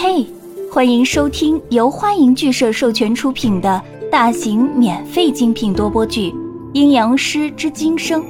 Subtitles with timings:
[0.00, 0.24] 嘿，
[0.72, 3.82] 欢迎收听由欢迎剧社授权出品的
[4.12, 6.30] 大型免费精品多播剧
[6.72, 8.22] 《阴阳师之今生》，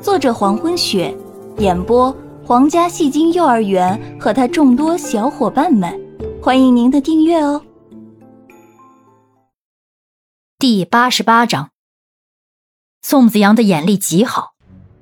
[0.00, 1.14] 作者黄昏雪，
[1.58, 2.10] 演播
[2.42, 5.94] 皇家戏精幼儿园和他众多小伙伴们，
[6.42, 7.60] 欢迎您的订阅哦。
[10.58, 11.68] 第八十八章，
[13.02, 14.54] 宋子阳的眼力极好，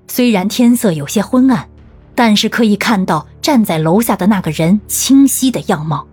[0.09, 1.69] 虽然天色有些昏暗。
[2.17, 6.08] 但是可以看到站在楼下的那个人清晰的样貌。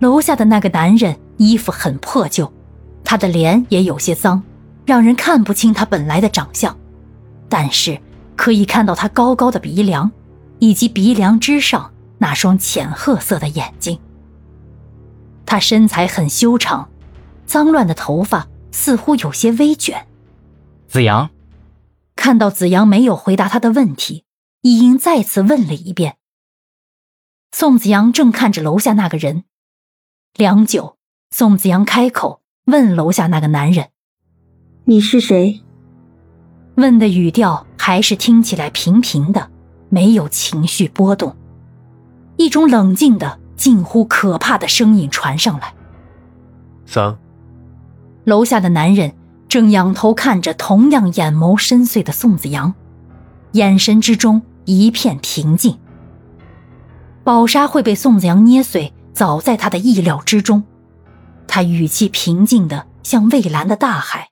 [0.00, 2.52] 楼下的那个男人衣服很破旧，
[3.04, 4.42] 他的脸也有些脏，
[4.86, 6.76] 让人看不清他本来的长相。
[7.48, 8.00] 但是
[8.36, 10.10] 可以看到他高高的鼻梁，
[10.58, 13.98] 以及鼻梁之上那双浅褐色的眼睛。
[15.46, 16.88] 他身材很修长，
[17.46, 20.06] 脏乱的头发似乎有些微卷。
[20.86, 21.30] 子阳，
[22.14, 24.24] 看到子阳没有回答他的问题。
[24.62, 26.16] 易英再次问了一遍。
[27.52, 29.44] 宋子阳正看着楼下那个人，
[30.38, 30.94] 良久，
[31.32, 33.88] 宋子阳开口问楼下那个男人
[34.86, 35.62] ：“你是谁？”
[36.78, 39.50] 问的语调还是听起来平平的，
[39.88, 41.34] 没有情绪波动，
[42.36, 45.74] 一种冷静的、近乎可怕的声音传上来
[46.86, 47.18] ：“桑。”
[48.22, 49.12] 楼下的男人
[49.48, 52.72] 正仰头看着同样眼眸深邃的宋子阳。
[53.54, 55.80] 眼神之中一片平静。
[57.24, 60.62] 宝沙会被宋子阳捏碎，早在他的意料之中。
[61.48, 64.28] 他语气平静的像蔚蓝的大海，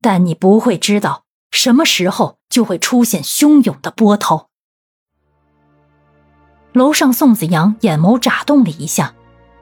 [0.00, 4.48] 但你不会知道什么时候就会出现汹涌的波涛。
[6.72, 9.14] 楼上，宋子阳眼眸眨动了一下，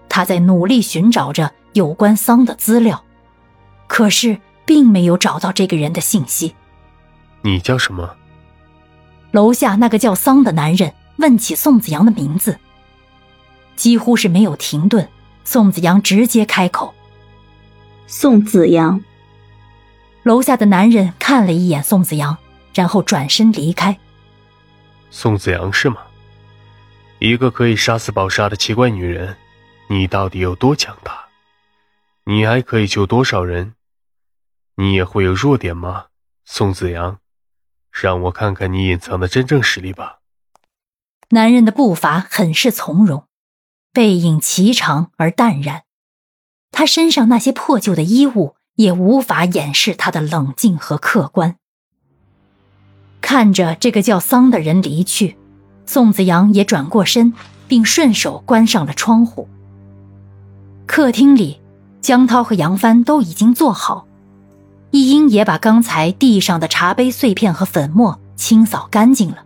[0.09, 3.03] 他在努力寻找着有关桑的资料，
[3.89, 6.55] 可是并没有找到这个人的信息。
[7.43, 8.15] 你叫什么？
[9.33, 12.61] 楼下那个叫桑的男人问起宋子阳的名字，
[13.79, 15.09] 几乎是没有停顿。
[15.45, 16.95] 宋子阳直接开口
[18.07, 19.03] ：“宋子阳。”
[20.25, 22.37] 楼下的男人看了一眼宋子阳，
[22.75, 23.99] 然后转身离开。
[25.11, 26.03] 宋子阳是吗？
[27.19, 29.39] 一个可以杀死宝莎的奇怪女人，
[29.89, 31.29] 你到底有多强大？
[32.25, 33.75] 你还可以救多少人？
[34.75, 36.07] 你也会有弱点吗，
[36.45, 37.21] 宋子阳？
[37.91, 40.19] 让我看看你隐藏的真正实力吧。
[41.31, 43.28] 男人的步伐很是从容，
[43.99, 45.83] 背影颀长而淡然，
[46.71, 51.57] 他身上那些破旧的衣物也无法掩饰他的冷静和客观。
[53.21, 55.37] 看着这个叫桑的人离去，
[55.85, 57.33] 宋子阳也转过身，
[57.67, 59.49] 并顺手关上了窗户。
[60.87, 61.61] 客厅里，
[62.01, 64.07] 江涛和杨帆都已经坐好。
[64.93, 69.39] 易英也把刚才地上的茶杯碎片和粉末清扫干净了。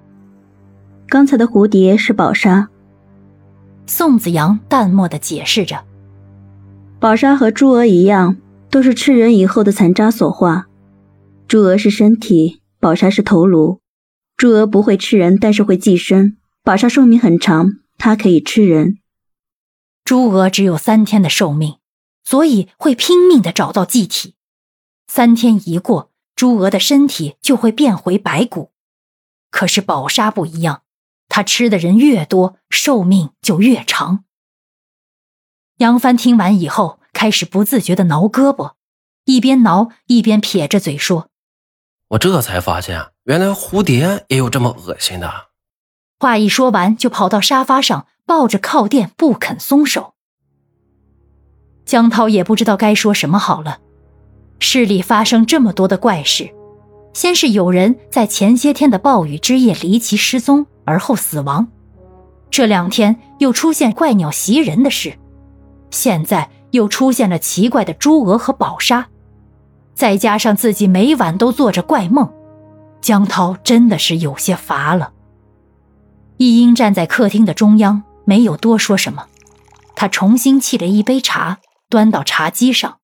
[1.09, 2.69] 刚才的蝴蝶是宝沙。
[3.87, 5.85] 宋子阳淡漠的解释着
[7.01, 8.37] ：“宝沙和朱娥一样，
[8.71, 10.69] 都是吃人以后的残渣所化。
[11.47, 13.81] 朱娥是身体，宝沙是头颅。
[14.37, 16.37] 朱娥不会吃人，但是会寄生。
[16.63, 18.99] 宝沙寿命很长，它可以吃人。
[20.05, 21.77] 朱娥只有三天的寿命，
[22.25, 24.35] 所以会拼命的找到祭体。”
[25.09, 28.71] 三天一过，朱娥的身体就会变回白骨。
[29.51, 30.82] 可是宝沙不一样，
[31.35, 34.25] 她吃的人越多，寿命就越长。
[35.79, 38.73] 杨帆听完以后，开始不自觉的挠胳膊，
[39.25, 41.31] 一边挠一边撇着嘴说
[42.09, 45.47] ：“我这才发现，原来蝴蝶也有这么恶心的。”
[46.21, 50.13] 话一说完，就跑到沙发上，抱着靠垫不肯松手。
[51.87, 53.81] 江涛也不知道该说什么好了。
[54.59, 56.51] 市里发生这么多的怪事，
[57.15, 61.67] 先是有人在前些天的暴雨之夜离奇失踪，而后死亡；
[62.51, 65.19] 这两天又出现怪鸟袭人的事，
[65.91, 69.09] 现在又出现了奇怪的朱娥和宝莎，
[69.95, 72.33] 再加上自己每晚都做着怪梦，
[73.01, 75.13] 江涛真的是有些乏了。
[76.39, 79.27] 一英站在客厅的中央，没有多说什么，
[79.95, 81.59] 他重新沏了一杯茶，
[81.89, 82.99] 端到茶几上。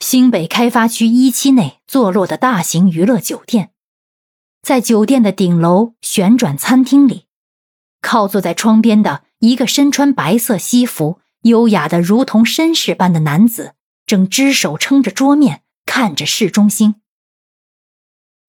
[0.00, 3.70] 新北开发区一期内坐落的大型娱乐酒店，
[4.66, 7.26] 在酒店的顶楼旋转餐厅里，
[8.02, 13.74] 靠坐在窗边的一个身穿白色西服、优雅的如同绅士般的男子，
[14.06, 16.96] 正只手撑着桌面，看着市中心。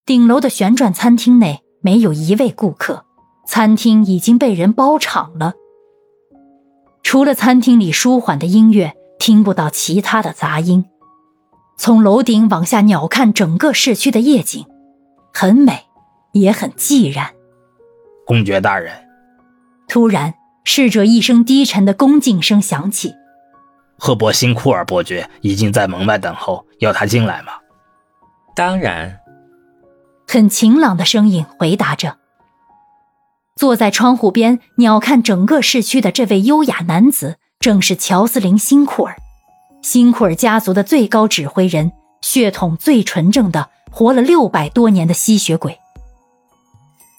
[0.04, 3.04] 顶楼的旋转餐厅内没有一位顾客，
[3.46, 5.52] 餐厅已经被人包场了。
[7.04, 10.84] 除了餐厅里舒缓的音乐，听不到其他的杂音。
[11.76, 14.66] 从楼顶往下鸟瞰整个市区的夜景，
[15.32, 15.84] 很美，
[16.32, 17.30] 也很寂然。
[18.26, 18.92] 公爵大人，
[19.88, 20.34] 突然
[20.64, 23.14] 侍者一声低沉的恭敬声响起
[23.98, 27.52] ：“赫伯辛库尔伯爵已经在门外等候，要他进来吗
[28.54, 29.18] ？”“当然。”
[30.28, 32.18] 很晴朗的声音回答着。
[33.56, 39.16] 坐在窗户边鸟瞰整个市区的这位优雅男子，正是乔斯林·辛库尔，
[39.82, 41.90] 辛库尔家族的最高指挥人，
[42.20, 45.78] 血统最纯正的，活了六百多年的吸血鬼。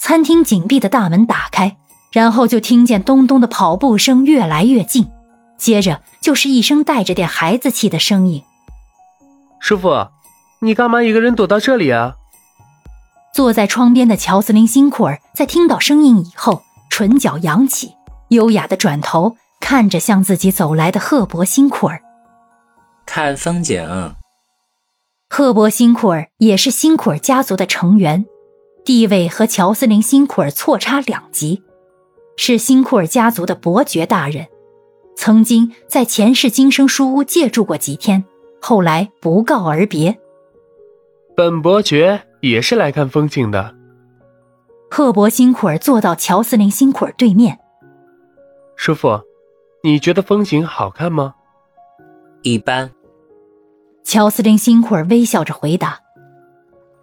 [0.09, 1.77] 餐厅紧闭的大门打开，
[2.11, 5.07] 然后就听见咚咚的跑步声越来越近，
[5.56, 8.41] 接着就是一声带着点孩子气的声音
[9.61, 10.07] ：“师傅，
[10.61, 12.15] 你干嘛一个人躲到这里啊？”
[13.35, 17.94] 坐在窗边的乔斯林·辛库尔在听到声音以后，唇角扬起，
[18.29, 22.01] 优雅的转头看着向自己走来的赫伯·辛库尔，
[23.06, 23.88] 看风景。
[25.29, 28.25] 赫伯·辛库尔也是辛库尔家族的成员，
[28.83, 31.63] 地位和乔斯林·辛库尔错差两级，
[32.37, 34.47] 是辛库尔家族的伯爵大人，
[35.15, 38.23] 曾经在前世今生书屋借住过几天，
[38.61, 40.17] 后来不告而别。
[41.35, 42.23] 本伯爵。
[42.41, 43.75] 也是来看风景的。
[44.89, 47.59] 赫伯辛库尔坐到乔斯林辛库尔对面。
[48.77, 49.19] 师傅，
[49.83, 51.35] 你觉得风景好看吗？
[52.41, 52.91] 一般。
[54.05, 55.99] 乔斯林辛库尔微笑着回答。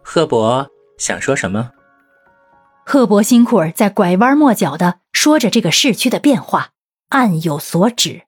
[0.02, 0.66] 赫伯
[0.98, 1.72] 想说什么？
[2.84, 6.70] 赫伯辛库尔在拐弯抹角的说着这个市区的变化，
[7.08, 8.22] 暗有所指。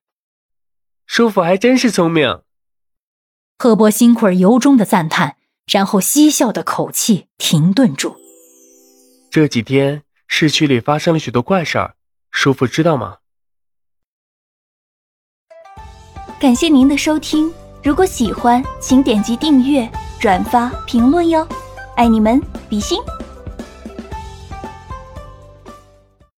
[1.06, 2.42] 叔父还真是聪明。
[3.58, 5.36] 赫伯辛库尔由衷的赞叹。
[5.70, 8.16] 然后嬉笑的口气停顿住。
[9.30, 11.94] 这几天市区里发生了许多怪事儿，
[12.30, 13.18] 叔父知道吗？
[16.40, 17.52] 感谢您的收听，
[17.84, 19.86] 如果喜欢，请点击订阅、
[20.18, 21.46] 转发、评论哟，
[21.98, 22.96] 爱你们，比心。